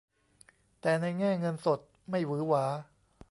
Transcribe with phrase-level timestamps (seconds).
[0.81, 2.63] แต่ในแง่เงินสดไม่หวือหวา